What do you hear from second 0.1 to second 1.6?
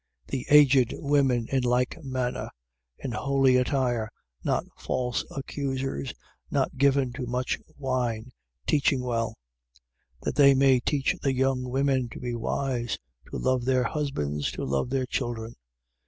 2:3. The aged women,